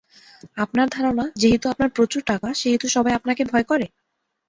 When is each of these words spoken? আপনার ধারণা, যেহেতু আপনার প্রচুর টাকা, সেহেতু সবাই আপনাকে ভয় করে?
আপনার 0.57 0.87
ধারণা, 0.89 1.25
যেহেতু 1.41 1.65
আপনার 1.69 1.89
প্রচুর 1.89 2.21
টাকা, 2.25 2.49
সেহেতু 2.53 2.85
সবাই 2.95 3.13
আপনাকে 3.15 3.43
ভয় 3.51 3.65
করে? 3.71 3.85